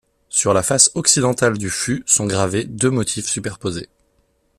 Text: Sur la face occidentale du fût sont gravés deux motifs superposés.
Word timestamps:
Sur 0.29 0.55
la 0.55 0.63
face 0.63 0.89
occidentale 0.95 1.59
du 1.59 1.69
fût 1.69 2.01
sont 2.07 2.25
gravés 2.25 2.63
deux 2.63 2.89
motifs 2.89 3.27
superposés. 3.29 3.87